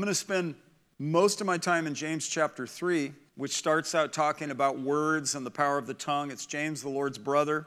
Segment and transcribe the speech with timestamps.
[0.00, 0.54] I'm going to spend
[0.98, 5.44] most of my time in James chapter 3, which starts out talking about words and
[5.44, 6.30] the power of the tongue.
[6.30, 7.66] It's James, the Lord's brother,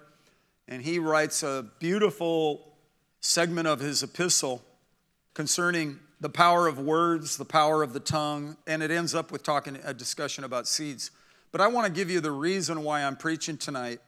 [0.68, 2.74] and he writes a beautiful
[3.20, 4.64] segment of his epistle
[5.36, 9.44] concerning the power of words, the power of the tongue, and it ends up with
[9.44, 11.12] talking a discussion about seeds.
[11.52, 14.00] But I want to give you the reason why I'm preaching tonight.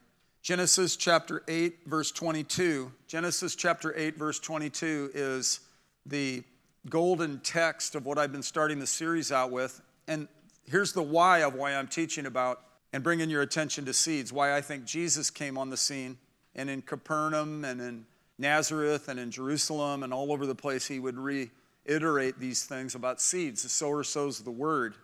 [0.42, 2.92] Genesis chapter 8, verse 22.
[3.05, 5.60] Genesis chapter 8, verse 22 is
[6.07, 6.44] the
[6.90, 9.82] golden text of what I've been starting the series out with.
[10.08, 10.28] And
[10.66, 12.62] here's the why of why I'm teaching about
[12.94, 16.18] and bringing your attention to seeds, why I think Jesus came on the scene.
[16.56, 18.06] And in Capernaum and in
[18.38, 23.20] Nazareth and in Jerusalem and all over the place, he would reiterate these things about
[23.20, 23.64] seeds.
[23.64, 24.95] The sower sows the word.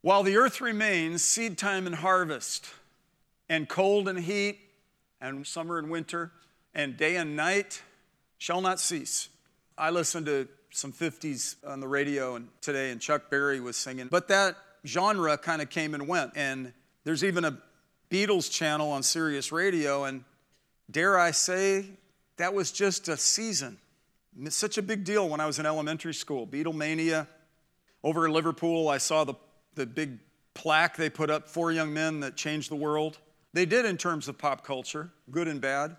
[0.00, 2.66] While the earth remains, seed time and harvest,
[3.48, 4.58] and cold and heat,
[5.20, 6.32] and summer and winter,
[6.74, 7.82] and day and night
[8.38, 9.28] shall not cease.
[9.76, 14.08] I listen to some 50s on the radio and today, and Chuck Berry was singing.
[14.08, 16.32] But that genre kind of came and went.
[16.36, 16.72] And
[17.04, 17.58] there's even a
[18.10, 20.24] Beatles channel on Sirius Radio, and
[20.90, 21.86] dare I say,
[22.36, 23.78] that was just a season.
[24.40, 26.46] It's such a big deal when I was in elementary school.
[26.46, 27.26] Beatlemania.
[28.04, 29.34] Over in Liverpool, I saw the,
[29.74, 30.18] the big
[30.54, 33.18] plaque they put up, Four Young Men That Changed the World.
[33.52, 35.96] They did in terms of pop culture, good and bad.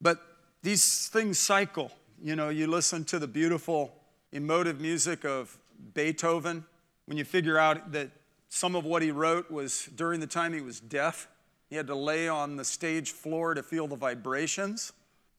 [0.00, 0.20] But
[0.62, 1.90] these things cycle.
[2.22, 3.94] You know, you listen to the beautiful,
[4.32, 5.58] emotive music of
[5.92, 6.64] Beethoven
[7.04, 8.10] when you figure out that
[8.48, 11.28] some of what he wrote was during the time he was deaf.
[11.68, 14.92] He had to lay on the stage floor to feel the vibrations.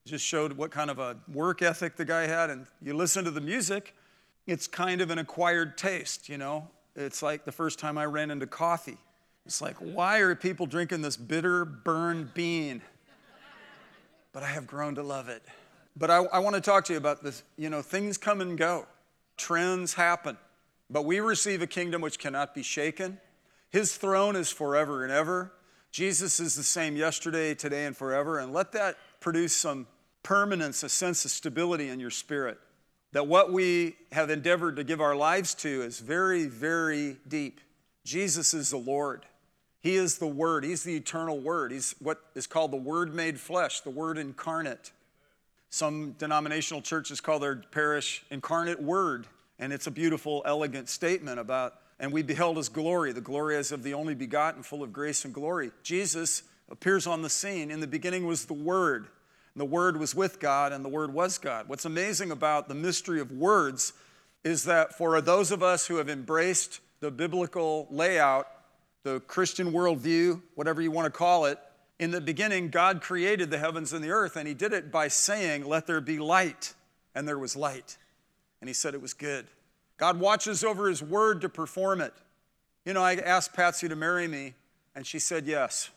[0.05, 2.49] It just showed what kind of a work ethic the guy had.
[2.51, 3.95] And you listen to the music,
[4.45, 6.67] it's kind of an acquired taste, you know?
[6.95, 8.97] It's like the first time I ran into coffee.
[9.45, 12.81] It's like, why are people drinking this bitter, burned bean?
[14.31, 15.41] But I have grown to love it.
[15.97, 17.43] But I, I want to talk to you about this.
[17.57, 18.85] You know, things come and go,
[19.35, 20.37] trends happen.
[20.89, 23.19] But we receive a kingdom which cannot be shaken.
[23.71, 25.51] His throne is forever and ever.
[25.91, 28.37] Jesus is the same yesterday, today, and forever.
[28.39, 29.87] And let that produce some
[30.21, 32.59] permanence, a sense of stability in your spirit.
[33.13, 37.59] That what we have endeavored to give our lives to is very, very deep.
[38.05, 39.25] Jesus is the Lord.
[39.79, 40.63] He is the Word.
[40.63, 41.71] He's the eternal Word.
[41.71, 44.91] He's what is called the Word made flesh, the Word incarnate.
[45.69, 49.27] Some denominational churches call their parish incarnate word,
[49.59, 53.71] and it's a beautiful, elegant statement about, and we beheld his glory, the glory as
[53.71, 55.71] of the only begotten, full of grace and glory.
[55.83, 57.71] Jesus appears on the scene.
[57.71, 59.07] In the beginning was the Word.
[59.53, 61.67] and The Word was with God, and the Word was God.
[61.67, 63.93] What's amazing about the mystery of words
[64.43, 68.47] is that for those of us who have embraced the biblical layout,
[69.03, 71.59] the Christian worldview, whatever you want to call it,
[71.99, 75.07] in the beginning, God created the heavens and the earth, and He did it by
[75.07, 76.73] saying, Let there be light.
[77.15, 77.97] And there was light.
[78.61, 79.47] And He said it was good.
[79.97, 82.13] God watches over His word to perform it.
[82.85, 84.53] You know, I asked Patsy to marry me,
[84.95, 85.89] and she said yes.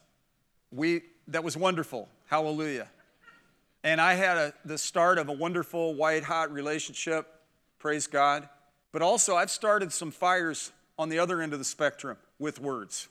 [0.73, 2.09] We, that was wonderful.
[2.27, 2.89] Hallelujah.
[3.85, 7.27] And I had a, the start of a wonderful, white hot relationship.
[7.79, 8.49] Praise God.
[8.93, 13.09] But also, I've started some fires on the other end of the spectrum with words.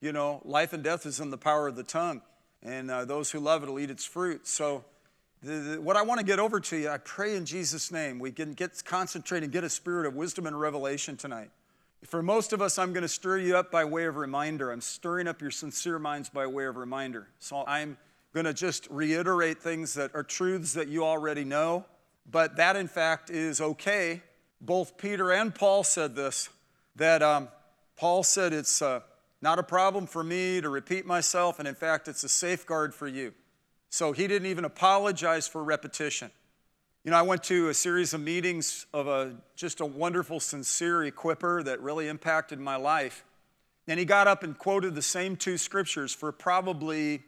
[0.00, 2.22] You know, life and death is in the power of the tongue
[2.62, 4.46] and uh, those who love it will eat its fruit.
[4.46, 4.84] So,
[5.42, 8.20] the, the, what I want to get over to you, I pray in Jesus' name,
[8.20, 11.50] we can get concentrate and get a spirit of wisdom and revelation tonight.
[12.04, 14.70] For most of us, I'm going to stir you up by way of reminder.
[14.70, 17.28] I'm stirring up your sincere minds by way of reminder.
[17.38, 17.96] So I'm
[18.32, 21.84] going to just reiterate things that are truths that you already know,
[22.30, 24.22] but that in fact is okay.
[24.60, 26.48] Both Peter and Paul said this
[26.96, 27.48] that um,
[27.96, 28.80] Paul said it's.
[28.80, 29.00] Uh,
[29.42, 33.08] not a problem for me to repeat myself, and in fact, it's a safeguard for
[33.08, 33.34] you.
[33.90, 36.30] So he didn't even apologize for repetition.
[37.04, 41.00] You know, I went to a series of meetings of a just a wonderful, sincere
[41.00, 43.24] equiper that really impacted my life.
[43.88, 47.24] And he got up and quoted the same two scriptures for probably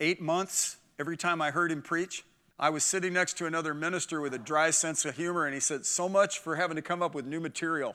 [0.00, 2.24] eight months every time I heard him preach.
[2.58, 5.60] I was sitting next to another minister with a dry sense of humor, and he
[5.60, 7.94] said, So much for having to come up with new material.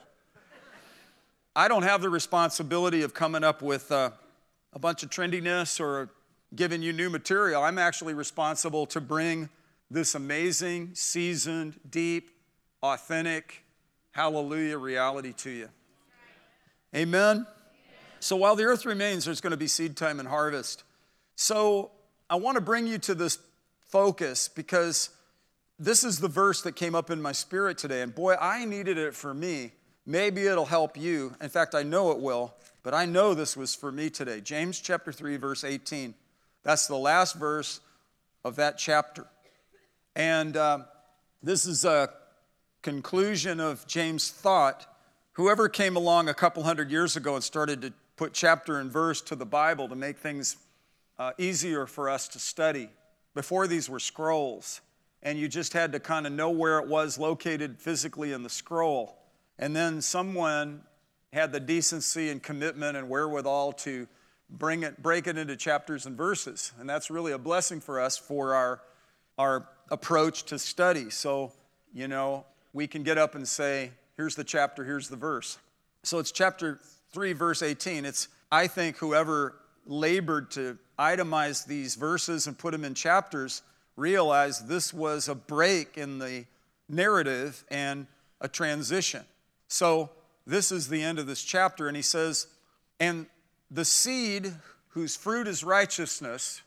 [1.55, 4.09] I don't have the responsibility of coming up with uh,
[4.73, 6.09] a bunch of trendiness or
[6.55, 7.61] giving you new material.
[7.61, 9.49] I'm actually responsible to bring
[9.91, 12.31] this amazing, seasoned, deep,
[12.81, 13.63] authentic,
[14.11, 15.69] hallelujah reality to you.
[16.95, 17.45] Amen?
[18.19, 20.83] So while the earth remains, there's going to be seed time and harvest.
[21.35, 21.91] So
[22.31, 23.37] I want to bring you to this
[23.89, 25.11] focus because
[25.77, 28.01] this is the verse that came up in my spirit today.
[28.01, 29.73] And boy, I needed it for me
[30.05, 31.35] Maybe it'll help you.
[31.41, 32.53] In fact, I know it will,
[32.83, 34.41] but I know this was for me today.
[34.41, 36.13] James chapter 3, verse 18.
[36.63, 37.79] That's the last verse
[38.43, 39.25] of that chapter.
[40.15, 40.79] And uh,
[41.41, 42.09] this is a
[42.81, 44.87] conclusion of James' thought
[45.33, 49.19] Whoever came along a couple hundred years ago and started to put chapter and verse
[49.21, 50.57] to the Bible to make things
[51.17, 52.89] uh, easier for us to study.
[53.33, 54.81] Before these were scrolls,
[55.23, 58.49] and you just had to kind of know where it was located physically in the
[58.49, 59.17] scroll.
[59.59, 60.81] And then someone
[61.31, 64.07] had the decency and commitment and wherewithal to
[64.49, 66.71] bring it, break it into chapters and verses.
[66.79, 68.81] And that's really a blessing for us for our,
[69.37, 71.09] our approach to study.
[71.09, 71.51] So,
[71.93, 75.57] you know, we can get up and say, here's the chapter, here's the verse.
[76.03, 76.79] So it's chapter
[77.13, 78.05] 3, verse 18.
[78.05, 79.55] It's, I think, whoever
[79.85, 83.61] labored to itemize these verses and put them in chapters
[83.95, 86.45] realized this was a break in the
[86.89, 88.07] narrative and
[88.41, 89.23] a transition.
[89.73, 90.11] So
[90.45, 92.45] this is the end of this chapter, and he says,
[92.99, 93.25] And
[93.71, 94.53] the seed
[94.89, 96.61] whose fruit is righteousness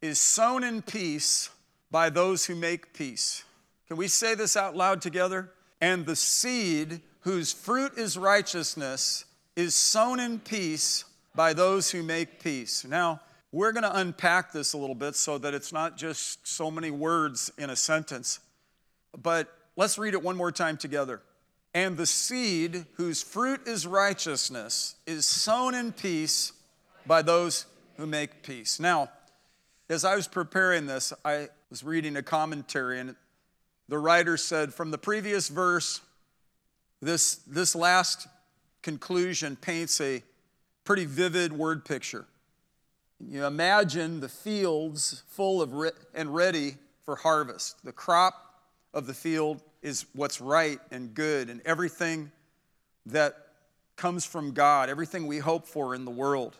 [0.00, 1.50] is sown in peace
[1.90, 3.44] by those who make peace.
[3.88, 5.50] Can we say this out loud together?
[5.82, 11.04] And the seed whose fruit is righteousness is sown in peace
[11.34, 12.86] by those who make peace.
[12.86, 13.20] Now,
[13.52, 16.90] we're going to unpack this a little bit so that it's not just so many
[16.90, 18.40] words in a sentence,
[19.14, 21.20] but let's read it one more time together.
[21.72, 26.52] And the seed whose fruit is righteousness is sown in peace
[27.06, 28.80] by those who make peace.
[28.80, 29.10] Now,
[29.88, 33.14] as I was preparing this, I was reading a commentary, and
[33.88, 36.00] the writer said from the previous verse,
[37.00, 38.26] this, this last
[38.82, 40.22] conclusion paints a
[40.84, 42.26] pretty vivid word picture.
[43.20, 47.84] You imagine the fields full of re- and ready for harvest.
[47.84, 48.34] The crop
[48.94, 52.30] of the field is what's right and good, and everything
[53.06, 53.34] that
[53.96, 56.56] comes from God, everything we hope for in the world.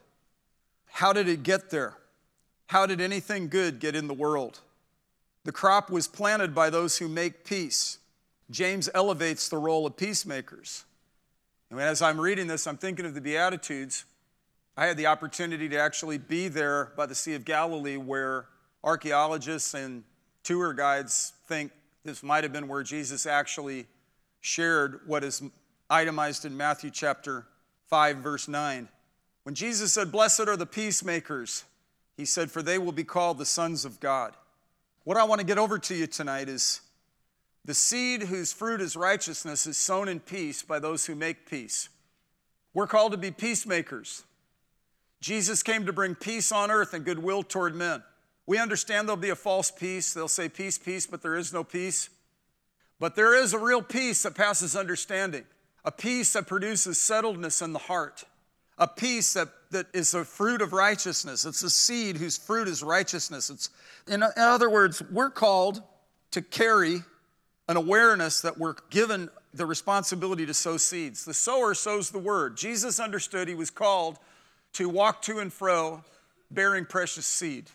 [0.87, 1.97] How did it get there?
[2.67, 4.61] How did anything good get in the world?
[5.45, 7.99] The crop was planted by those who make peace.
[8.51, 10.85] James elevates the role of peacemakers.
[11.71, 14.05] And as I'm reading this, I'm thinking of the Beatitudes.
[14.77, 18.47] I had the opportunity to actually be there by the Sea of Galilee where
[18.83, 20.05] archaeologists and
[20.43, 21.71] tour guides think
[22.05, 23.87] this might have been where Jesus actually
[24.41, 25.43] shared what is
[25.89, 27.47] itemized in Matthew chapter
[27.89, 28.89] 5, verse 9.
[29.43, 31.65] When Jesus said, Blessed are the peacemakers,
[32.17, 34.35] he said, For they will be called the sons of God.
[35.05, 36.81] What I want to get over to you tonight is
[37.65, 41.89] the seed whose fruit is righteousness is sown in peace by those who make peace.
[42.73, 44.25] We're called to be peacemakers.
[45.21, 48.03] Jesus came to bring peace on earth and goodwill toward men.
[48.47, 50.13] We understand there'll be a false peace.
[50.13, 52.11] They'll say peace, peace, but there is no peace.
[52.99, 55.45] But there is a real peace that passes understanding,
[55.85, 58.25] a peace that produces settledness in the heart,
[58.77, 61.45] a peace that, that is a fruit of righteousness.
[61.45, 63.49] It's a seed whose fruit is righteousness.
[63.49, 63.71] It's,
[64.07, 65.83] in, in other words, we're called
[66.33, 67.03] to carry
[67.69, 71.25] an awareness that we're given the responsibility to sow seeds.
[71.25, 72.57] The sower sows the word.
[72.57, 74.19] Jesus understood he was called
[74.75, 76.05] to walk to and fro
[76.51, 77.71] bearing precious seed.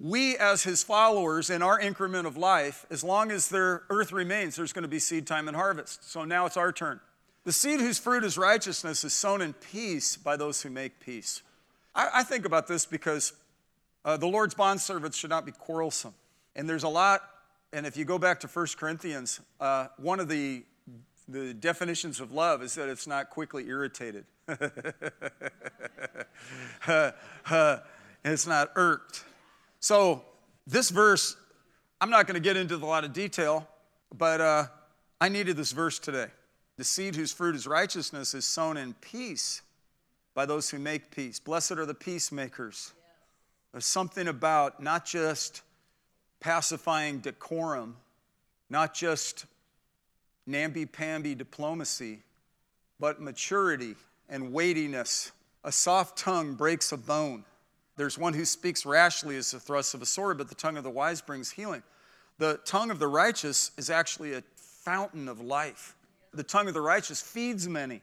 [0.00, 4.56] We, as his followers in our increment of life, as long as the earth remains,
[4.56, 6.10] there's going to be seed time and harvest.
[6.10, 7.00] So now it's our turn.
[7.44, 11.42] The seed whose fruit is righteousness is sown in peace by those who make peace.
[11.94, 13.34] I, I think about this because
[14.04, 16.14] uh, the Lord's bondservants should not be quarrelsome.
[16.56, 17.22] And there's a lot
[17.72, 20.64] and if you go back to 1 Corinthians, uh, one of the,
[21.28, 24.24] the definitions of love is that it's not quickly irritated.
[26.88, 27.12] uh,
[27.48, 27.76] uh,
[28.24, 29.24] it's not irked.
[29.80, 30.22] So,
[30.66, 31.36] this verse,
[32.00, 33.66] I'm not going to get into a lot of detail,
[34.16, 34.66] but uh,
[35.20, 36.26] I needed this verse today.
[36.76, 39.62] The seed whose fruit is righteousness is sown in peace
[40.34, 41.38] by those who make peace.
[41.38, 42.92] Blessed are the peacemakers.
[43.72, 45.62] There's something about not just
[46.40, 47.96] pacifying decorum,
[48.68, 49.46] not just
[50.46, 52.20] namby-pamby diplomacy,
[52.98, 53.96] but maturity
[54.28, 55.32] and weightiness.
[55.64, 57.44] A soft tongue breaks a bone.
[58.00, 60.84] There's one who speaks rashly as the thrust of a sword, but the tongue of
[60.84, 61.82] the wise brings healing.
[62.38, 65.94] The tongue of the righteous is actually a fountain of life.
[66.32, 68.00] The tongue of the righteous feeds many.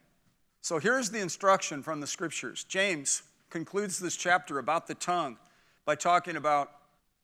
[0.62, 2.63] So here's the instruction from the scriptures.
[2.63, 5.39] James concludes this chapter about the tongue
[5.84, 6.74] by talking about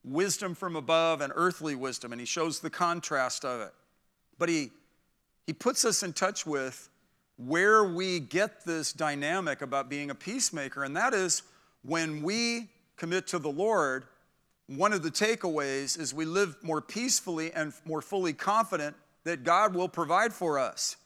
[0.04, 3.74] wisdom from above and earthly wisdom, and he shows the contrast of it.
[4.40, 4.72] But he,
[5.46, 6.90] he puts us in touch with
[7.38, 11.44] where we get this dynamic about being a peacemaker, and that is
[11.84, 14.06] when we commit to the Lord,
[14.68, 19.76] one of the takeaways is we live more peacefully and more fully confident that God
[19.76, 20.98] will provide for us.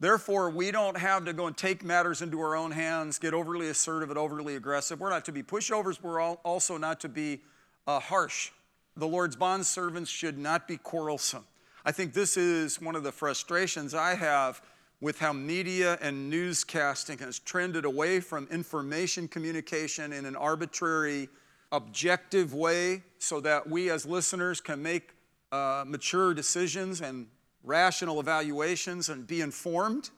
[0.00, 3.68] Therefore, we don't have to go and take matters into our own hands, get overly
[3.68, 4.98] assertive and overly aggressive.
[4.98, 7.40] We're not to be pushovers, we're also not to be
[7.86, 8.50] uh, harsh.
[8.96, 11.44] The Lord's bondservants should not be quarrelsome.
[11.84, 14.60] I think this is one of the frustrations I have
[15.02, 21.28] with how media and newscasting has trended away from information communication in an arbitrary,
[21.72, 25.10] objective way so that we as listeners can make
[25.50, 27.26] uh, mature decisions and
[27.64, 30.10] rational evaluations and be informed.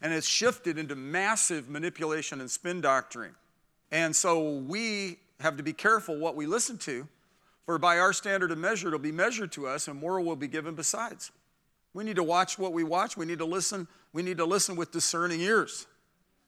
[0.00, 3.34] And it's shifted into massive manipulation and spin doctrine.
[3.90, 7.06] And so we have to be careful what we listen to,
[7.66, 10.48] for by our standard of measure, it'll be measured to us, and more will be
[10.48, 11.30] given besides.
[11.94, 13.16] We need to watch what we watch.
[13.16, 13.86] We need to listen.
[14.12, 15.86] We need to listen with discerning ears.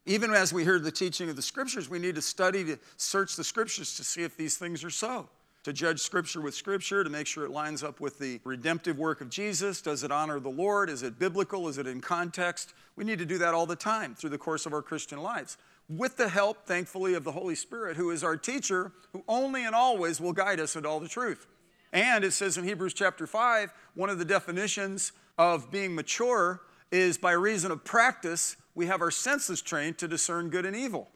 [0.06, 3.36] Even as we hear the teaching of the scriptures, we need to study to search
[3.36, 5.28] the scriptures to see if these things are so
[5.64, 9.22] to judge Scripture with Scripture, to make sure it lines up with the redemptive work
[9.22, 9.80] of Jesus.
[9.80, 10.90] Does it honor the Lord?
[10.90, 11.68] Is it biblical?
[11.68, 12.74] Is it in context?
[12.96, 15.56] We need to do that all the time through the course of our Christian lives,
[15.88, 19.74] with the help, thankfully, of the Holy Spirit, who is our teacher, who only and
[19.74, 21.46] always will guide us into all the truth.
[21.94, 26.60] And it says in Hebrews chapter 5, one of the definitions of being mature
[26.90, 31.08] is by reason of practice, we have our senses trained to discern good and evil.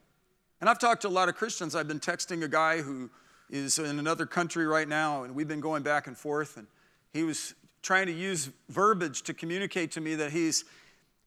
[0.60, 1.76] And I've talked to a lot of Christians.
[1.76, 3.10] I've been texting a guy who
[3.48, 6.56] is in another country right now, and we've been going back and forth.
[6.56, 6.66] And
[7.12, 10.64] he was trying to use verbiage to communicate to me that he's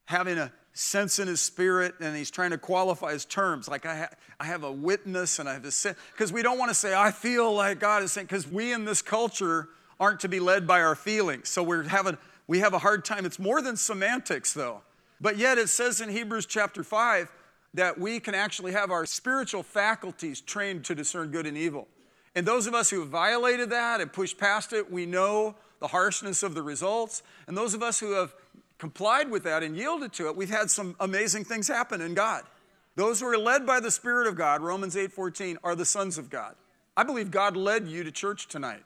[0.05, 3.67] having a sense in his spirit and he's trying to qualify his terms.
[3.67, 5.97] Like, I, ha- I have a witness and I have a sense.
[6.13, 8.85] Because we don't want to say, I feel like God is saying, because we in
[8.85, 9.69] this culture
[9.99, 11.49] aren't to be led by our feelings.
[11.49, 12.17] So we're having,
[12.47, 13.25] we have a hard time.
[13.25, 14.81] It's more than semantics, though.
[15.19, 17.31] But yet it says in Hebrews chapter 5
[17.75, 21.87] that we can actually have our spiritual faculties trained to discern good and evil.
[22.35, 25.87] And those of us who have violated that and pushed past it, we know the
[25.87, 27.23] harshness of the results.
[27.47, 28.33] And those of us who have
[28.77, 32.43] complied with that and yielded to it, we've had some amazing things happen in God.
[32.95, 36.29] Those who are led by the Spirit of God, Romans 8:14, are the sons of
[36.29, 36.55] God.
[36.97, 38.83] I believe God led you to church tonight.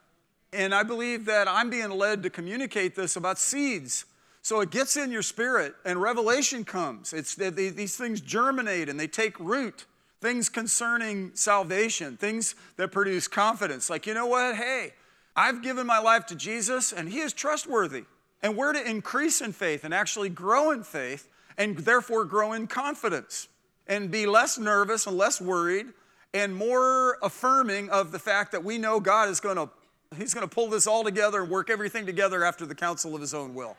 [0.56, 4.06] And I believe that I'm being led to communicate this about seeds.
[4.42, 7.14] So it gets in your spirit and revelation comes.
[7.14, 9.86] It's these things germinate and they take root
[10.22, 13.92] things concerning salvation, things that produce confidence.
[13.92, 14.56] Like, you know what?
[14.56, 14.94] Hey,
[15.36, 18.06] I've given my life to Jesus and He is trustworthy.
[18.42, 22.66] And we're to increase in faith and actually grow in faith and therefore grow in
[22.66, 23.48] confidence
[23.88, 25.88] and be less nervous and less worried
[26.34, 29.70] and more affirming of the fact that we know God is going to
[30.16, 33.22] he's going to pull this all together and work everything together after the counsel of
[33.22, 33.78] his own will.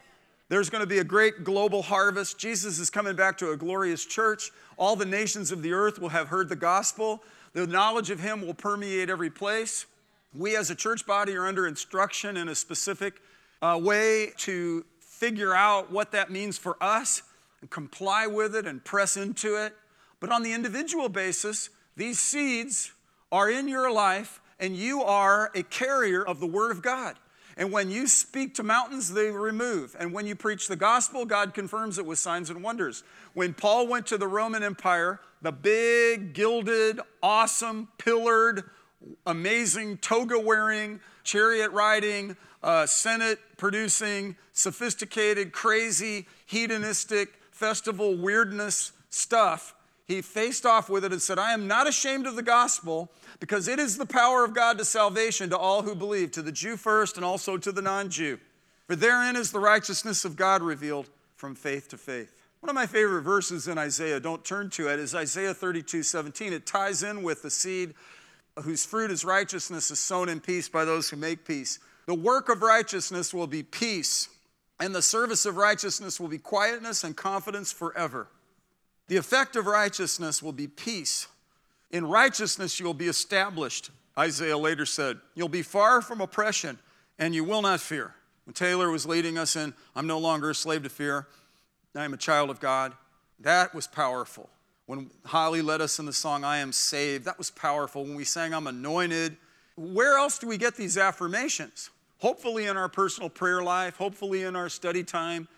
[0.48, 2.38] There's going to be a great global harvest.
[2.38, 4.52] Jesus is coming back to a glorious church.
[4.76, 7.22] All the nations of the earth will have heard the gospel.
[7.52, 9.86] The knowledge of Him will permeate every place.
[10.34, 13.20] We as a church body are under instruction in a specific
[13.60, 17.22] uh, way to figure out what that means for us
[17.60, 19.74] and comply with it and press into it.
[20.20, 22.92] But on the individual basis, these seeds
[23.32, 27.16] are in your life and you are a carrier of the Word of God.
[27.58, 29.96] And when you speak to mountains, they remove.
[29.98, 33.02] And when you preach the gospel, God confirms it with signs and wonders.
[33.32, 38.64] When Paul went to the Roman Empire, the big, gilded, awesome, pillared,
[39.26, 49.74] amazing, toga wearing, chariot riding, uh, Senate producing, sophisticated, crazy, hedonistic, festival weirdness stuff,
[50.06, 53.10] he faced off with it and said, I am not ashamed of the gospel
[53.40, 56.52] because it is the power of God to salvation to all who believe, to the
[56.52, 58.38] Jew first and also to the non Jew.
[58.86, 62.32] For therein is the righteousness of God revealed from faith to faith.
[62.60, 66.52] One of my favorite verses in Isaiah, don't turn to it, is Isaiah 32 17.
[66.52, 67.94] It ties in with the seed
[68.62, 71.78] whose fruit is righteousness is sown in peace by those who make peace.
[72.06, 74.28] The work of righteousness will be peace,
[74.80, 78.28] and the service of righteousness will be quietness and confidence forever.
[79.08, 81.28] The effect of righteousness will be peace
[81.90, 85.18] in righteousness you'll be established, Isaiah later said.
[85.34, 86.78] You'll be far from oppression,
[87.18, 88.14] and you will not fear.
[88.44, 91.26] When Taylor was leading us in, I'm no longer a slave to fear,
[91.94, 92.92] I am a child of God,
[93.40, 94.50] that was powerful.
[94.86, 98.04] When Holly led us in the song, I am saved, that was powerful.
[98.04, 99.36] When we sang, I'm anointed,
[99.76, 101.90] where else do we get these affirmations?
[102.18, 105.48] Hopefully in our personal prayer life, hopefully in our study time,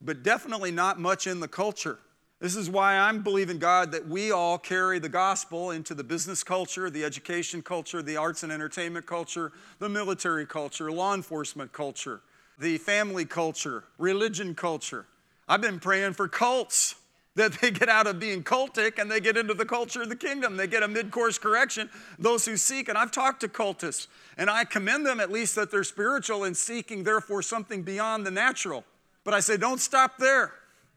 [0.00, 1.98] but definitely not much in the culture.
[2.44, 6.44] This is why I'm believing God that we all carry the gospel into the business
[6.44, 12.20] culture, the education culture, the arts and entertainment culture, the military culture, law enforcement culture,
[12.58, 15.06] the family culture, religion culture.
[15.48, 16.96] I've been praying for cults
[17.34, 20.16] that they get out of being cultic and they get into the culture of the
[20.16, 20.58] kingdom.
[20.58, 22.90] They get a mid course correction, those who seek.
[22.90, 26.54] And I've talked to cultists, and I commend them at least that they're spiritual and
[26.54, 28.84] seeking, therefore, something beyond the natural.
[29.24, 30.52] But I say, don't stop there.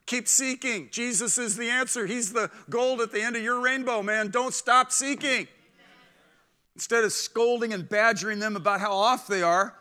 [0.08, 0.90] Keep seeking.
[0.92, 2.08] Jesus is the answer.
[2.08, 4.30] He's the gold at the end of your rainbow, man.
[4.30, 5.48] Don't stop seeking.
[6.76, 9.76] Instead of scolding and badgering them about how off they are,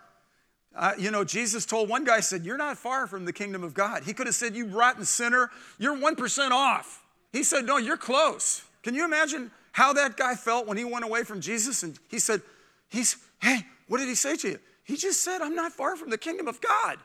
[0.76, 3.72] Uh, you know, Jesus told one guy, said, You're not far from the kingdom of
[3.72, 4.02] God.
[4.04, 7.02] He could have said, You rotten sinner, you're 1% off.
[7.32, 8.62] He said, No, you're close.
[8.82, 11.82] Can you imagine how that guy felt when he went away from Jesus?
[11.82, 12.42] And he said,
[12.90, 14.58] He's, hey, what did he say to you?
[14.84, 16.98] He just said, I'm not far from the kingdom of God.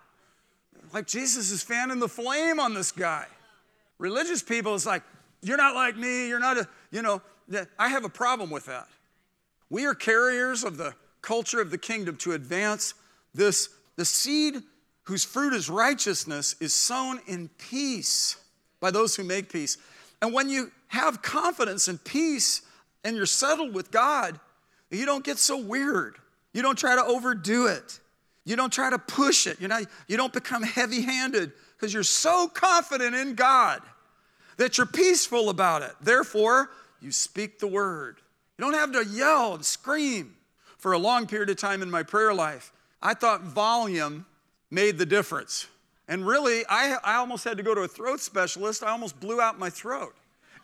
[0.93, 3.25] Like Jesus is fanning the flame on this guy.
[3.97, 5.03] Religious people is like,
[5.41, 6.27] You're not like me.
[6.27, 7.21] You're not a, you know,
[7.77, 8.87] I have a problem with that.
[9.69, 12.93] We are carriers of the culture of the kingdom to advance
[13.33, 14.55] this, the seed
[15.03, 18.37] whose fruit is righteousness is sown in peace
[18.79, 19.77] by those who make peace.
[20.21, 22.61] And when you have confidence and peace
[23.03, 24.39] and you're settled with God,
[24.89, 26.17] you don't get so weird.
[26.53, 27.99] You don't try to overdo it.
[28.43, 29.59] You don't try to push it.
[29.59, 33.81] You're not, you don't become heavy handed because you're so confident in God
[34.57, 35.91] that you're peaceful about it.
[36.01, 36.71] Therefore,
[37.01, 38.17] you speak the word.
[38.57, 40.35] You don't have to yell and scream.
[40.77, 44.25] For a long period of time in my prayer life, I thought volume
[44.71, 45.67] made the difference.
[46.07, 48.81] And really, I, I almost had to go to a throat specialist.
[48.83, 50.15] I almost blew out my throat.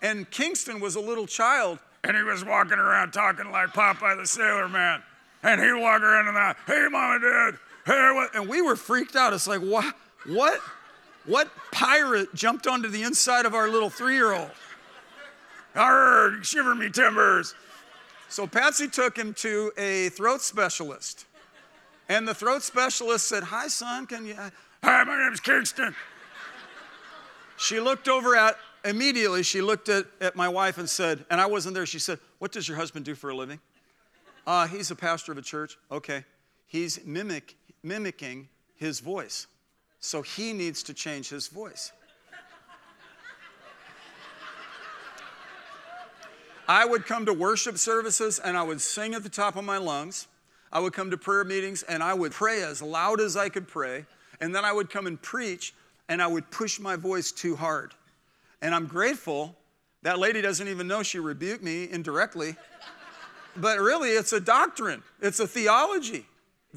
[0.02, 4.26] And Kingston was a little child, and he was walking around talking like Popeye the
[4.26, 5.04] Sailor Man.
[5.44, 7.60] And he walked walk around and that, hey, mama, dad?
[7.88, 9.34] And we were freaked out.
[9.34, 9.96] It's like, what?
[10.26, 10.60] What?
[11.26, 14.52] What pirate jumped onto the inside of our little three year old?
[15.76, 17.54] Arr, shiver me timbers.
[18.30, 21.26] So Patsy took him to a throat specialist.
[22.10, 24.36] And the throat specialist said, Hi, son, can you?
[24.84, 25.96] Hi, my name's Kingston.
[27.58, 31.48] She looked over at, immediately, she looked at, at my wife and said, and I
[31.48, 33.60] wasn't there, she said, What does your husband do for a living?
[34.46, 35.78] Uh, he's a pastor of a church.
[35.92, 36.24] Okay.
[36.68, 37.56] He's mimic,
[37.88, 39.48] mimicking his voice.
[40.00, 41.92] So he needs to change his voice.
[46.68, 49.78] I would come to worship services and I would sing at the top of my
[49.78, 50.28] lungs.
[50.72, 53.68] I would come to prayer meetings and I would pray as loud as I could
[53.68, 54.06] pray.
[54.42, 55.74] And then I would come and preach
[56.10, 57.94] and I would push my voice too hard.
[58.62, 59.56] And I'm grateful
[60.04, 62.56] that lady doesn't even know she rebuked me indirectly.
[63.56, 66.26] but really, it's a doctrine, it's a theology.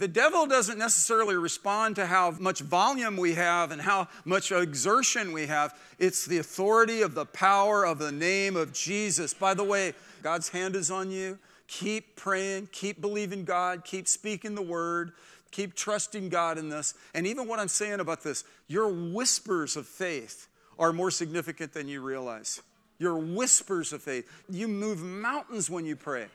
[0.00, 5.30] The devil doesn't necessarily respond to how much volume we have and how much exertion
[5.30, 5.78] we have.
[5.98, 9.34] It's the authority of the power of the name of Jesus.
[9.34, 11.38] By the way, God's hand is on you.
[11.66, 15.12] Keep praying, keep believing God, keep speaking the word,
[15.50, 16.94] keep trusting God in this.
[17.12, 21.88] And even what I'm saying about this, your whispers of faith are more significant than
[21.88, 22.62] you realize.
[22.98, 24.26] Your whispers of faith.
[24.48, 26.28] You move mountains when you pray.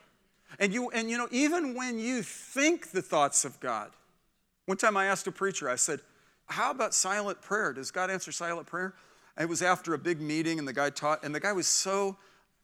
[0.58, 3.90] And you, and you know, even when you think the thoughts of God.
[4.66, 6.00] One time I asked a preacher, I said,
[6.46, 7.72] How about silent prayer?
[7.72, 8.94] Does God answer silent prayer?
[9.38, 12.16] it was after a big meeting, and the guy taught, and the guy was so,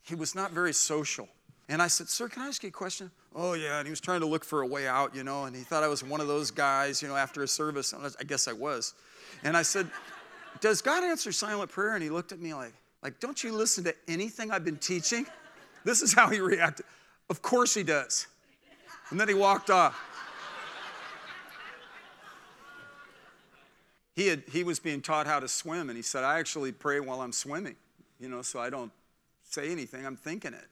[0.03, 1.29] he was not very social.
[1.69, 3.11] And I said, Sir, can I ask you a question?
[3.35, 3.79] Oh, yeah.
[3.79, 5.83] And he was trying to look for a way out, you know, and he thought
[5.83, 7.95] I was one of those guys, you know, after a service.
[8.19, 8.95] I guess I was.
[9.45, 9.89] And I said,
[10.61, 11.95] Does God answer silent prayer?
[11.95, 15.27] And he looked at me like, like, don't you listen to anything I've been teaching?
[15.85, 16.87] This is how he reacted.
[17.31, 18.27] Of course he does.
[19.11, 19.99] And then he walked off.
[24.15, 27.01] He, had, he was being taught how to swim, and he said, I actually pray
[27.01, 27.77] while I'm swimming,
[28.21, 28.93] you know, so I don't
[29.43, 30.67] say anything, I'm thinking it.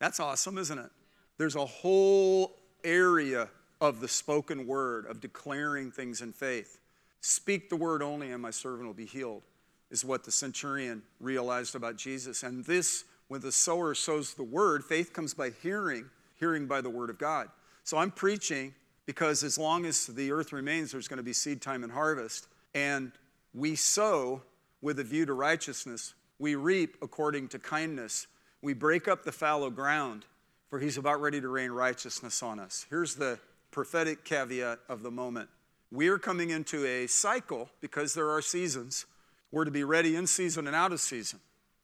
[0.00, 0.90] That's awesome, isn't it?
[1.36, 3.48] There's a whole area
[3.80, 6.80] of the spoken word, of declaring things in faith.
[7.20, 9.42] Speak the word only, and my servant will be healed,
[9.90, 12.42] is what the centurion realized about Jesus.
[12.42, 16.06] And this, when the sower sows the word, faith comes by hearing,
[16.38, 17.48] hearing by the word of God.
[17.84, 18.74] So I'm preaching
[19.06, 22.48] because as long as the earth remains, there's going to be seed time and harvest.
[22.74, 23.12] And
[23.54, 24.42] we sow
[24.82, 28.26] with a view to righteousness, we reap according to kindness
[28.60, 30.24] we break up the fallow ground,
[30.68, 32.86] for he's about ready to rain righteousness on us.
[32.90, 33.38] Here's the
[33.70, 35.48] prophetic caveat of the moment.
[35.92, 39.06] We are coming into a cycle because there are seasons.
[39.52, 41.38] We're to be ready in season and out of season.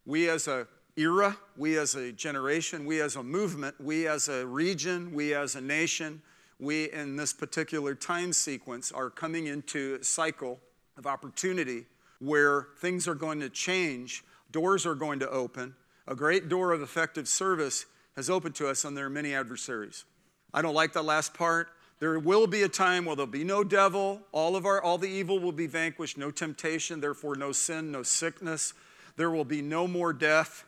[0.04, 4.46] We as a era, we as a generation, we as a movement, we as a
[4.46, 6.22] region, we as a nation,
[6.60, 10.60] we in this particular time sequence are coming into a cycle
[10.96, 11.86] of opportunity
[12.20, 15.74] where things are going to change, doors are going to open,
[16.06, 20.04] a great door of effective service has opened to us, and there are many adversaries.
[20.52, 21.70] I don't like that last part.
[21.98, 25.08] There will be a time where there'll be no devil, all of our all the
[25.08, 28.74] evil will be vanquished, no temptation, therefore no sin, no sickness.
[29.16, 30.64] There will be no more death.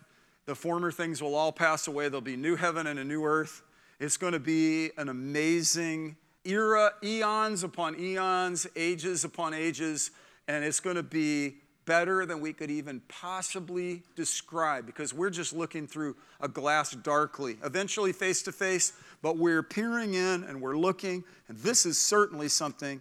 [0.46, 2.08] The former things will all pass away.
[2.08, 3.62] There'll be new heaven and a new earth.
[3.98, 10.12] It's going to be an amazing era, eons upon eons, ages upon ages,
[10.46, 15.52] and it's going to be better than we could even possibly describe because we're just
[15.52, 20.76] looking through a glass darkly, eventually face to face, but we're peering in and we're
[20.76, 23.00] looking, and this is certainly something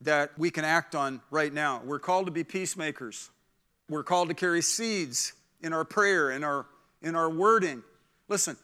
[0.00, 1.82] that we can act on right now.
[1.84, 3.28] We're called to be peacemakers.
[3.88, 6.66] We're called to carry seeds in our prayer, in our,
[7.02, 7.82] in our wording.
[8.28, 8.56] Listen,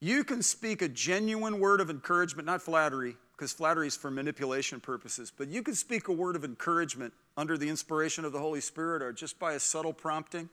[0.00, 4.80] you can speak a genuine word of encouragement, not flattery, because flattery is for manipulation
[4.80, 8.60] purposes, but you can speak a word of encouragement under the inspiration of the Holy
[8.60, 10.48] Spirit or just by a subtle prompting.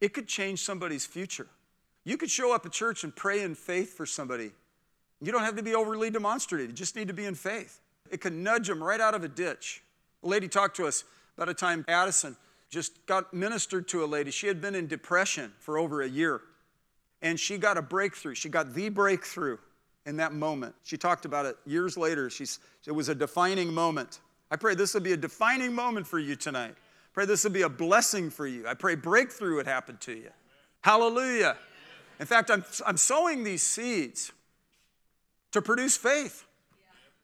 [0.00, 1.46] It could change somebody's future.
[2.04, 4.52] You could show up at church and pray in faith for somebody.
[5.20, 7.80] You don't have to be overly demonstrative, you just need to be in faith.
[8.10, 9.82] It can nudge them right out of a ditch.
[10.22, 11.04] A lady talked to us
[11.36, 12.36] about a time Addison
[12.70, 14.30] just got ministered to a lady.
[14.30, 16.40] She had been in depression for over a year,
[17.20, 18.34] and she got a breakthrough.
[18.34, 19.58] She got the breakthrough
[20.06, 20.74] in that moment.
[20.84, 22.30] She talked about it years later.
[22.30, 24.20] She's, it was a defining moment.
[24.50, 26.72] I pray this will be a defining moment for you tonight.
[26.72, 28.66] I pray this will be a blessing for you.
[28.66, 30.30] I pray breakthrough would happen to you.
[30.82, 31.56] Hallelujah.
[32.20, 34.32] In fact, I'm, I'm sowing these seeds
[35.52, 36.46] to produce faith.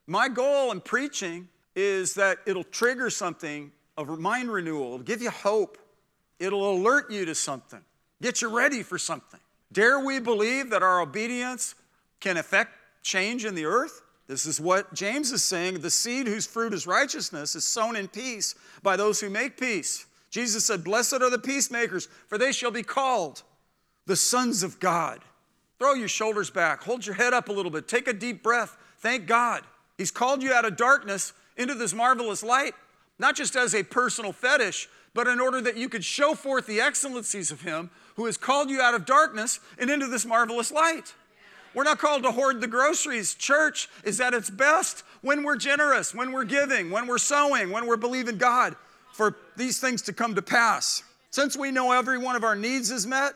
[0.06, 5.30] My goal in preaching is that it'll trigger something of mind renewal, it'll give you
[5.30, 5.78] hope,
[6.38, 7.80] it'll alert you to something,
[8.22, 9.40] get you ready for something.
[9.72, 11.74] Dare we believe that our obedience
[12.20, 14.02] can affect change in the earth?
[14.26, 18.08] This is what James is saying the seed whose fruit is righteousness is sown in
[18.08, 20.06] peace by those who make peace.
[20.30, 23.42] Jesus said, Blessed are the peacemakers, for they shall be called
[24.06, 25.20] the sons of God.
[25.78, 28.76] Throw your shoulders back, hold your head up a little bit, take a deep breath.
[28.98, 29.62] Thank God.
[29.98, 32.74] He's called you out of darkness into this marvelous light,
[33.18, 36.80] not just as a personal fetish, but in order that you could show forth the
[36.80, 41.14] excellencies of Him who has called you out of darkness and into this marvelous light.
[41.74, 43.34] We're not called to hoard the groceries.
[43.34, 47.86] Church is at its best when we're generous, when we're giving, when we're sowing, when
[47.86, 48.74] we're believing God
[49.12, 51.02] for these things to come to pass.
[51.30, 53.34] Since we know every one of our needs is met,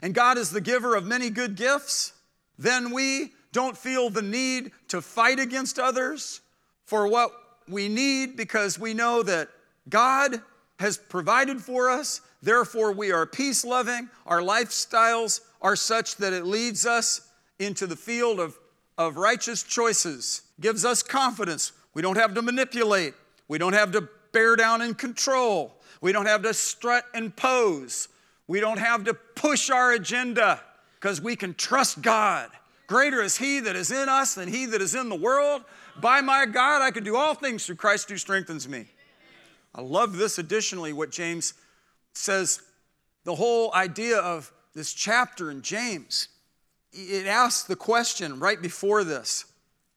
[0.00, 2.12] and God is the giver of many good gifts,
[2.58, 6.40] then we don't feel the need to fight against others
[6.84, 7.32] for what
[7.72, 9.48] we need because we know that
[9.88, 10.40] God
[10.78, 12.20] has provided for us.
[12.42, 14.08] Therefore, we are peace loving.
[14.26, 18.58] Our lifestyles are such that it leads us into the field of,
[18.98, 21.72] of righteous choices, gives us confidence.
[21.94, 23.14] We don't have to manipulate,
[23.48, 28.08] we don't have to bear down and control, we don't have to strut and pose,
[28.48, 30.60] we don't have to push our agenda
[31.00, 32.50] because we can trust God.
[32.86, 35.62] Greater is He that is in us than He that is in the world.
[36.00, 38.86] By my God, I can do all things through Christ who strengthens me.
[39.74, 41.54] I love this additionally, what James
[42.12, 42.60] says
[43.24, 46.28] the whole idea of this chapter in James
[46.92, 49.46] it asks the question right before this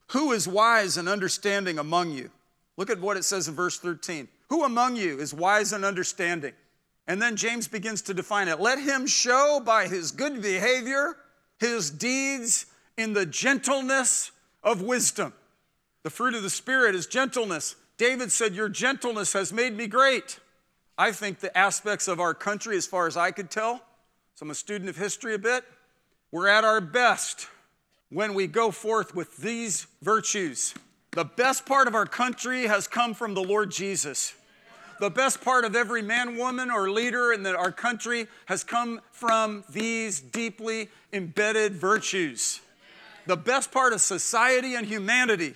[0.07, 2.31] Who is wise and understanding among you?
[2.77, 4.27] Look at what it says in verse 13.
[4.49, 6.53] Who among you is wise and understanding?
[7.07, 8.59] And then James begins to define it.
[8.59, 11.17] Let him show by his good behavior
[11.59, 12.65] his deeds
[12.97, 14.31] in the gentleness
[14.63, 15.33] of wisdom.
[16.05, 17.75] The fruit of the Spirit is gentleness.
[17.97, 20.39] David said, Your gentleness has made me great.
[20.99, 23.81] I think the aspects of our country, as far as I could tell,
[24.35, 25.63] so I'm a student of history a bit,
[26.31, 27.47] we're at our best
[28.11, 30.75] when we go forth with these virtues.
[31.13, 34.35] The best part of our country has come from the Lord Jesus.
[34.99, 39.63] The best part of every man, woman, or leader in our country has come from
[39.71, 42.61] these deeply embedded virtues.
[43.25, 45.55] The best part of society and humanity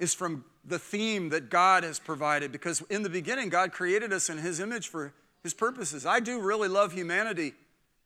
[0.00, 4.28] is from the theme that God has provided because in the beginning, God created us
[4.28, 5.12] in His image for
[5.44, 6.04] His purposes.
[6.04, 7.54] I do really love humanity.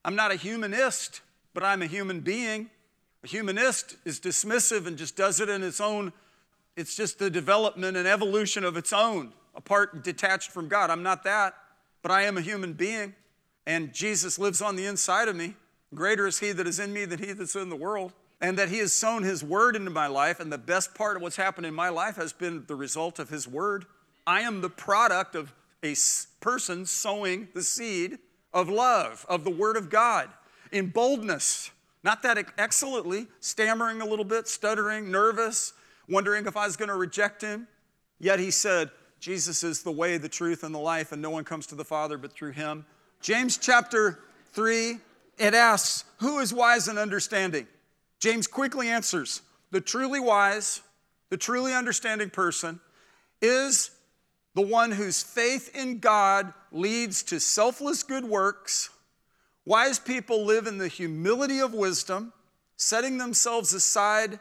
[0.05, 1.23] I'm not a humanist
[1.55, 2.69] but I'm a human being.
[3.23, 6.13] A humanist is dismissive and just does it in its own,
[6.77, 10.91] it's just the development and evolution of its own, apart and detached from God.
[10.91, 11.55] I'm not that,
[12.03, 13.15] but I am a human being,
[13.65, 15.55] and Jesus lives on the inside of me.
[15.95, 18.13] Greater is He that is in me than He that's in the world.
[18.45, 21.23] And that He has sown His word into my life, and the best part of
[21.23, 23.87] what's happened in my life has been the result of His word.
[24.27, 25.95] I am the product of a
[26.41, 28.19] person sowing the seed
[28.53, 30.29] of love, of the Word of God
[30.71, 31.71] in boldness,
[32.03, 35.73] not that excellently, stammering a little bit, stuttering, nervous,
[36.07, 37.67] wondering if I was going to reject him.
[38.21, 41.45] Yet he said, Jesus is the way, the truth, and the life, and no one
[41.45, 42.85] comes to the Father but through him.
[43.23, 44.21] James chapter
[44.53, 44.99] 3,
[45.39, 47.67] it asks, Who is wise and understanding?
[48.21, 50.81] James quickly answers, The truly wise,
[51.31, 52.81] the truly understanding person
[53.41, 53.91] is
[54.55, 58.91] the one whose faith in God leads to selfless good works
[59.67, 62.33] Wise people live in the humility of wisdom,
[62.77, 64.39] setting themselves aside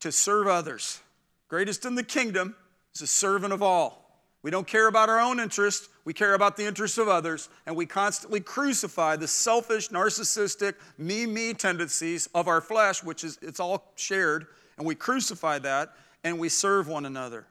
[0.00, 1.00] to serve others.
[1.48, 2.56] Greatest in the kingdom
[2.94, 4.05] is a servant of all.
[4.46, 7.74] We don't care about our own interests, we care about the interests of others, and
[7.74, 13.58] we constantly crucify the selfish, narcissistic, me, me tendencies of our flesh, which is it's
[13.58, 14.46] all shared,
[14.78, 17.48] and we crucify that and we serve one another.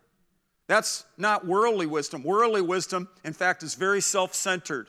[0.67, 2.23] That's not worldly wisdom.
[2.23, 4.88] Worldly wisdom, in fact, is very self centered.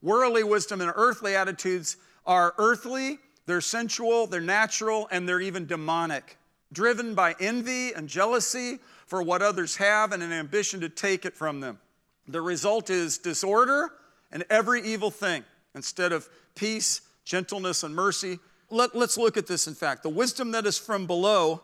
[0.00, 6.38] Worldly wisdom and earthly attitudes are earthly, they're sensual, they're natural, and they're even demonic,
[6.72, 11.34] driven by envy and jealousy for what others have and an ambition to take it
[11.34, 11.78] from them.
[12.26, 13.90] The result is disorder
[14.30, 18.38] and every evil thing instead of peace, gentleness, and mercy.
[18.70, 20.02] Let, us look at this, in fact.
[20.02, 21.62] The wisdom that is from below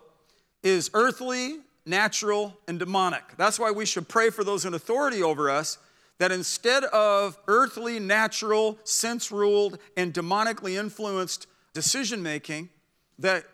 [0.62, 3.36] is earthly, natural, and demonic.
[3.36, 5.78] That's why we should pray for those in authority over us
[6.18, 12.70] that instead of earthly, natural, sense ruled, and demonically influenced decision making,
[13.18, 13.44] that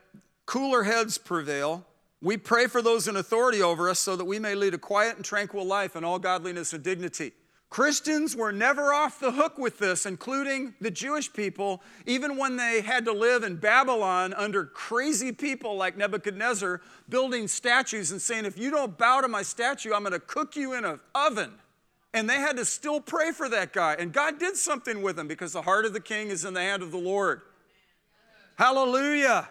[0.50, 1.86] cooler heads prevail.
[2.20, 5.14] We pray for those in authority over us so that we may lead a quiet
[5.14, 7.30] and tranquil life in all godliness and dignity.
[7.68, 12.80] Christians were never off the hook with this, including the Jewish people, even when they
[12.80, 18.58] had to live in Babylon under crazy people like Nebuchadnezzar, building statues and saying, If
[18.58, 21.52] you don't bow to my statue, I'm going to cook you in an oven.
[22.12, 23.94] And they had to still pray for that guy.
[24.00, 26.60] And God did something with him because the heart of the king is in the
[26.60, 27.42] hand of the Lord.
[28.58, 29.48] Hallelujah.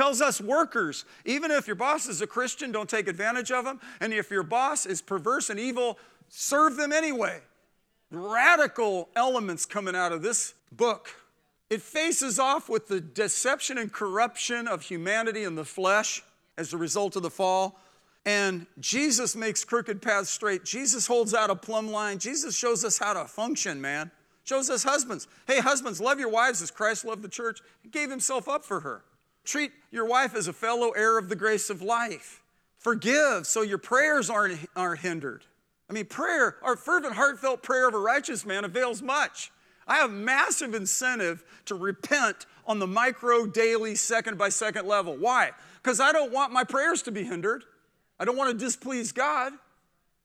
[0.00, 3.78] Tells us workers, even if your boss is a Christian, don't take advantage of them.
[4.00, 5.98] And if your boss is perverse and evil,
[6.30, 7.42] serve them anyway
[8.10, 11.10] radical elements coming out of this book.
[11.68, 16.22] It faces off with the deception and corruption of humanity and the flesh
[16.56, 17.78] as a result of the fall.
[18.24, 20.64] And Jesus makes crooked paths straight.
[20.64, 22.18] Jesus holds out a plumb line.
[22.18, 24.10] Jesus shows us how to function, man.
[24.44, 25.28] Shows us husbands.
[25.46, 27.60] Hey, husbands, love your wives as Christ loved the church.
[27.82, 29.02] He gave himself up for her.
[29.50, 32.40] Treat your wife as a fellow heir of the grace of life.
[32.78, 35.44] Forgive so your prayers aren't, aren't hindered.
[35.88, 39.50] I mean, prayer, our fervent, heartfelt prayer of a righteous man avails much.
[39.88, 45.16] I have massive incentive to repent on the micro, daily, second by second level.
[45.16, 45.50] Why?
[45.82, 47.64] Because I don't want my prayers to be hindered.
[48.20, 49.52] I don't want to displease God.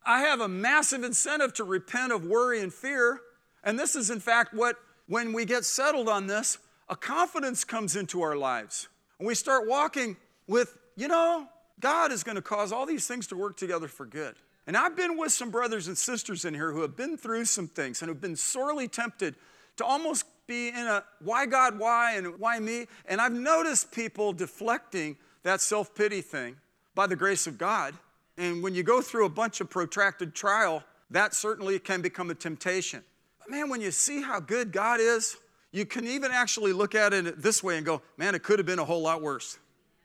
[0.05, 3.21] I have a massive incentive to repent of worry and fear.
[3.63, 4.75] And this is, in fact, what,
[5.07, 6.59] when we get settled on this,
[6.89, 8.87] a confidence comes into our lives.
[9.19, 11.47] And we start walking with, you know,
[11.79, 14.35] God is going to cause all these things to work together for good.
[14.67, 17.67] And I've been with some brothers and sisters in here who have been through some
[17.67, 19.35] things and have been sorely tempted
[19.77, 22.87] to almost be in a why God, why, and why me.
[23.05, 26.55] And I've noticed people deflecting that self pity thing
[26.95, 27.93] by the grace of God.
[28.37, 32.35] And when you go through a bunch of protracted trial, that certainly can become a
[32.35, 33.03] temptation.
[33.39, 35.37] But man, when you see how good God is,
[35.75, 38.65] you can even actually look at it this way and go, man, it could have
[38.65, 39.59] been a whole lot worse.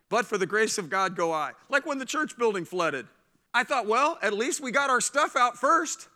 [0.08, 1.52] But for the grace of God go I.
[1.68, 3.06] Like when the church building flooded.
[3.54, 6.08] I thought, well, at least we got our stuff out first.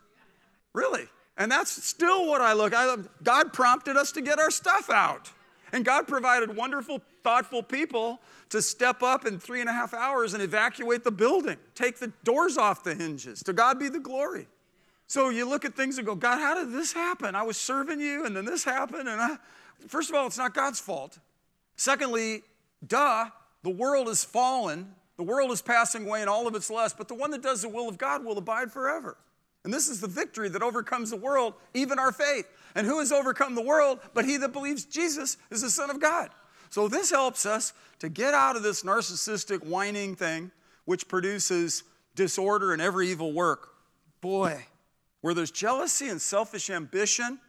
[0.73, 1.07] Really.
[1.37, 2.73] And that's still what I look.
[2.75, 5.31] I, God prompted us to get our stuff out.
[5.71, 10.33] And God provided wonderful, thoughtful people to step up in three and a half hours
[10.33, 13.41] and evacuate the building, take the doors off the hinges.
[13.43, 14.47] To God be the glory.
[15.07, 17.35] So you look at things and go, God, how did this happen?
[17.35, 19.07] I was serving you and then this happened.
[19.07, 19.37] And I,
[19.87, 21.19] first of all, it's not God's fault.
[21.75, 22.41] Secondly,
[22.85, 23.25] duh,
[23.63, 27.07] the world is fallen the world is passing away and all of its lust, but
[27.07, 29.17] the one that does the will of God will abide forever.
[29.63, 32.47] And this is the victory that overcomes the world, even our faith.
[32.75, 35.99] And who has overcome the world but he that believes Jesus is the Son of
[35.99, 36.29] God?
[36.69, 40.51] So this helps us to get out of this narcissistic whining thing,
[40.83, 41.83] which produces
[42.15, 43.69] disorder and every evil work.
[44.19, 44.65] Boy,
[45.25, 47.39] where there's jealousy and selfish ambition,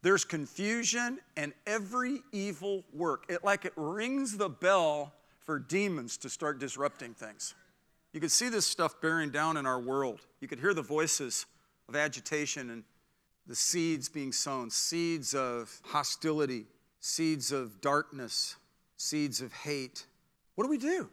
[0.00, 3.26] there's confusion and every evil work.
[3.28, 7.54] It like it rings the bell for demons to start disrupting things.
[8.14, 10.22] You could see this stuff bearing down in our world.
[10.40, 11.44] You could hear the voices
[11.90, 12.84] of agitation and
[13.46, 16.64] the seeds being sown seeds of hostility,
[17.00, 18.56] seeds of darkness,
[18.96, 20.06] seeds of hate.
[20.54, 21.10] What do we do?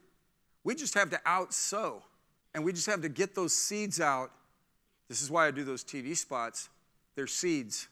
[0.64, 2.02] We just have to out sow,
[2.56, 4.32] and we just have to get those seeds out.
[5.10, 6.70] This is why I do those TV spots.
[7.16, 7.88] They're seeds,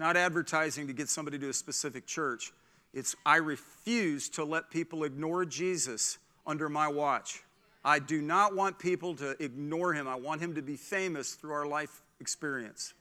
[0.00, 2.52] not advertising to get somebody to a specific church.
[2.92, 7.42] It's I refuse to let people ignore Jesus under my watch.
[7.84, 10.08] I do not want people to ignore him.
[10.08, 12.94] I want him to be famous through our life experience.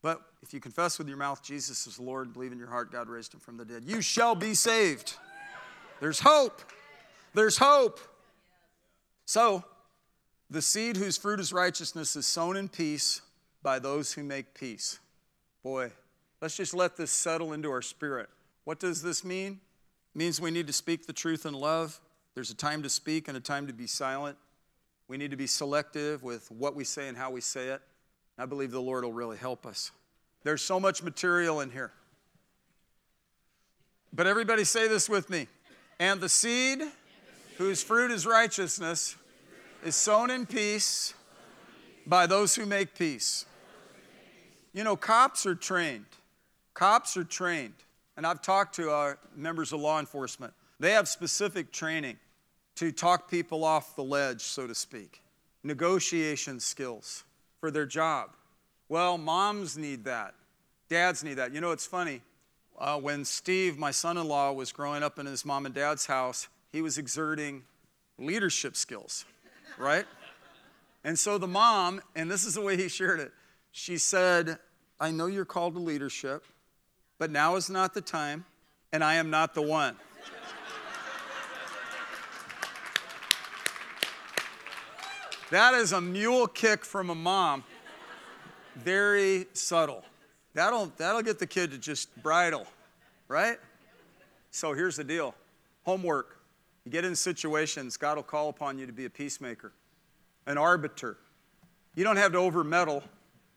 [0.00, 3.08] But if you confess with your mouth Jesus is Lord, believe in your heart God
[3.08, 5.14] raised him from the dead, you shall be saved.
[6.00, 6.60] There's hope.
[7.34, 8.00] There's hope.
[9.24, 9.64] So,
[10.52, 13.22] the seed whose fruit is righteousness is sown in peace
[13.62, 14.98] by those who make peace.
[15.62, 15.90] Boy,
[16.42, 18.28] let's just let this settle into our spirit.
[18.64, 19.60] What does this mean?
[20.14, 21.98] It means we need to speak the truth in love.
[22.34, 24.36] There's a time to speak and a time to be silent.
[25.08, 27.80] We need to be selective with what we say and how we say it.
[28.36, 29.90] I believe the Lord will really help us.
[30.44, 31.92] There's so much material in here.
[34.12, 35.48] But everybody say this with me.
[35.98, 36.82] And the seed
[37.56, 39.16] whose fruit is righteousness
[39.84, 41.14] is sown in peace
[42.06, 43.46] by those who make peace.
[44.72, 46.06] You know, cops are trained.
[46.74, 47.74] Cops are trained.
[48.16, 50.52] And I've talked to our members of law enforcement.
[50.80, 52.18] They have specific training
[52.76, 55.20] to talk people off the ledge, so to speak,
[55.62, 57.24] negotiation skills
[57.60, 58.30] for their job.
[58.88, 60.34] Well, moms need that.
[60.88, 61.54] Dads need that.
[61.54, 62.20] You know, it's funny.
[62.78, 66.06] Uh, when Steve, my son in law, was growing up in his mom and dad's
[66.06, 67.62] house, he was exerting
[68.18, 69.24] leadership skills,
[69.78, 70.06] right?
[71.04, 73.32] and so the mom, and this is the way he shared it,
[73.72, 74.58] she said,
[75.00, 76.44] I know you're called to leadership,
[77.18, 78.44] but now is not the time,
[78.92, 79.96] and I am not the one.
[85.50, 87.64] that is a mule kick from a mom,
[88.76, 90.04] very subtle.
[90.54, 92.66] That'll, that'll get the kid to just bridle,
[93.28, 93.58] right?
[94.50, 95.34] So here's the deal
[95.84, 96.41] homework.
[96.84, 99.72] You get in situations, God will call upon you to be a peacemaker,
[100.46, 101.18] an arbiter.
[101.94, 103.02] You don't have to overmeddle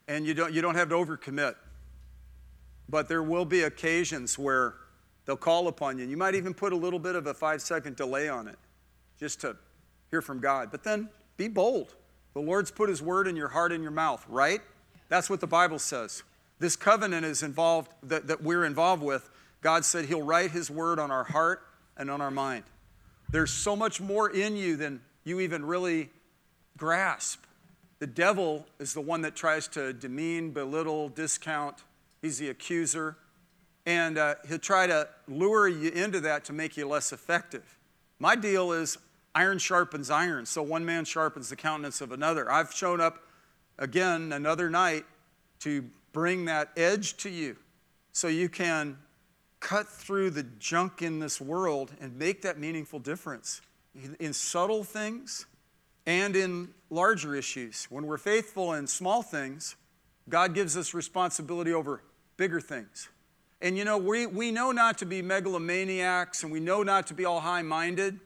[0.08, 1.56] and you don't, you don't have to overcommit.
[2.88, 4.76] But there will be occasions where
[5.26, 6.04] they'll call upon you.
[6.04, 8.60] And you might even put a little bit of a five second delay on it
[9.20, 9.56] just to
[10.12, 10.70] hear from God.
[10.70, 11.96] But then be bold.
[12.34, 14.62] The Lord's put His word in your heart and your mouth, right?
[15.10, 16.22] That's what the Bible says.
[16.60, 19.30] This covenant is involved, that, that we're involved with.
[19.62, 21.62] God said He'll write His word on our heart
[21.98, 22.64] and on our mind.
[23.30, 26.10] There's so much more in you than you even really
[26.78, 27.44] grasp.
[28.00, 31.84] The devil is the one that tries to demean, belittle, discount.
[32.22, 33.18] He's the accuser.
[33.86, 37.78] And uh, he'll try to lure you into that to make you less effective.
[38.20, 38.98] My deal is
[39.36, 42.52] iron sharpens iron, so one man sharpens the countenance of another.
[42.52, 43.20] I've shown up
[43.78, 45.06] again another night
[45.60, 47.58] to bring that edge to you
[48.14, 48.98] so you can
[49.66, 53.62] cut through the junk in this world and make that meaningful difference
[54.20, 55.48] in subtle things
[56.06, 57.88] and in larger issues.
[57.90, 59.76] When we're faithful in small things,
[60.30, 62.04] God gives us responsibility over
[62.38, 63.10] bigger things.
[63.60, 67.16] And you know, we, we know not to be megalomaniacs and we know not to
[67.16, 68.20] be all high minded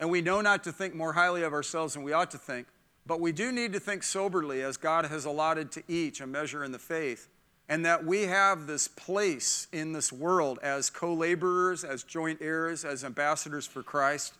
[0.00, 2.68] and we know not to think more highly of ourselves than we ought to think.
[3.04, 6.64] But we do need to think soberly as God has allotted to each a measure
[6.64, 7.28] in the faith.
[7.68, 12.84] And that we have this place in this world as co laborers, as joint heirs,
[12.84, 14.34] as ambassadors for Christ.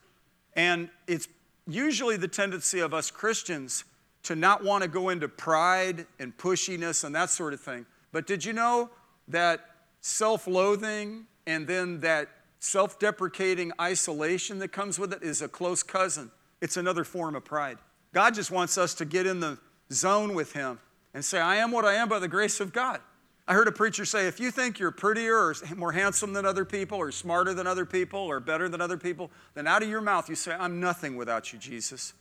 [0.55, 1.29] And it's
[1.67, 3.85] usually the tendency of us Christians
[4.23, 7.87] to not want to go into pride and pushiness and that sort of thing.
[8.12, 8.91] But did you know
[9.29, 9.61] that
[10.01, 15.83] self loathing and then that self deprecating isolation that comes with it is a close
[15.83, 16.31] cousin?
[16.61, 17.79] It's another form of pride.
[18.12, 19.59] God just wants us to get in the
[19.93, 20.79] zone with Him
[21.12, 23.01] and say, I am what I am by the grace of God.
[23.48, 26.64] I heard a preacher say, if you think you're prettier or more handsome than other
[26.64, 30.00] people or smarter than other people or better than other people, then out of your
[30.00, 32.14] mouth you say, I'm nothing without you, Jesus.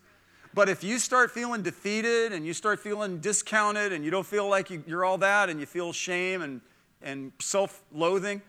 [0.54, 4.48] But if you start feeling defeated and you start feeling discounted and you don't feel
[4.48, 6.62] like you're all that and you feel shame and,
[7.02, 8.42] and self loathing,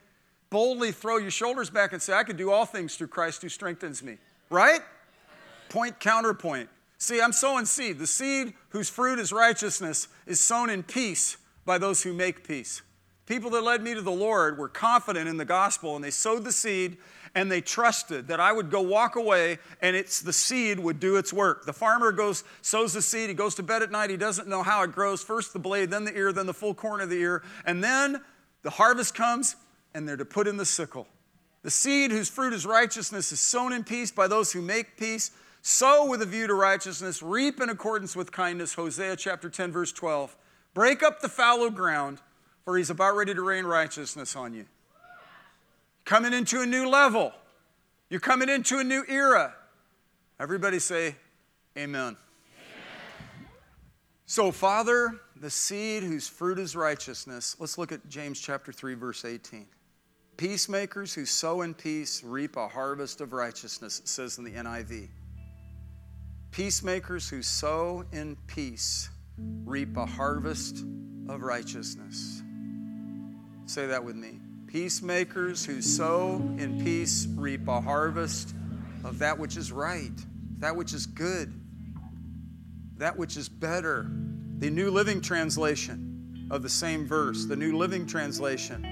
[0.51, 3.49] boldly throw your shoulders back and say, I can do all things through Christ who
[3.49, 4.19] strengthens me.
[4.51, 4.83] Right?
[5.71, 6.69] Point, counterpoint.
[6.99, 7.99] See, I'm sowing seed.
[7.99, 12.81] The seed whose fruit is righteousness is sown in peace by those who make peace.
[13.27, 16.45] People that led me to the Lord were confident in the gospel and they sowed
[16.45, 16.97] the seed
[17.35, 21.17] and they trusted that I would go walk away and it's the seed would do
[21.17, 21.67] its work.
[21.67, 24.63] The farmer goes, sows the seed, he goes to bed at night, he doesn't know
[24.63, 25.23] how it grows.
[25.23, 28.23] First the blade, then the ear, then the full corn of the ear, and then
[28.63, 29.57] the harvest comes
[29.93, 31.09] and they're to put in the sickle.
[31.63, 35.33] The seed whose fruit is righteousness is sown in peace by those who make peace.
[35.63, 38.75] Sow with a view to righteousness, reap in accordance with kindness.
[38.75, 40.37] Hosea chapter 10, verse 12.
[40.77, 42.21] Break up the fallow ground,
[42.67, 44.67] for he's about ready to rain righteousness on you.
[46.05, 47.33] Coming into a new level.
[48.11, 49.55] You're coming into a new era.
[50.39, 51.17] Everybody say,
[51.79, 52.03] Amen.
[52.03, 52.19] Amen.
[54.27, 59.25] So, Father, the seed whose fruit is righteousness, let's look at James chapter 3, verse
[59.25, 59.67] 18.
[60.37, 65.09] Peacemakers who sow in peace reap a harvest of righteousness, it says in the NIV.
[66.51, 69.09] Peacemakers who sow in peace
[69.39, 70.85] reap a harvest
[71.29, 72.43] of righteousness.
[73.67, 74.39] Say that with me.
[74.67, 78.55] Peacemakers who sow in peace reap a harvest
[79.05, 80.13] of that which is right,
[80.59, 81.53] that which is good,
[82.97, 84.11] that which is better.
[84.59, 88.85] The New Living Translation of the same verse, the New Living Translation,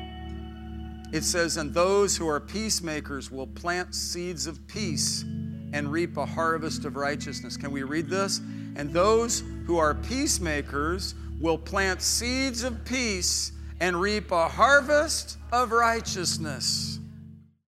[1.12, 6.26] it says, And those who are peacemakers will plant seeds of peace and reap a
[6.26, 7.56] harvest of righteousness.
[7.56, 8.38] Can we read this?
[8.76, 15.72] And those who are peacemakers will plant seeds of peace and reap a harvest of
[15.72, 16.98] righteousness.